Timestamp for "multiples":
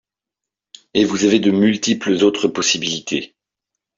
1.51-2.13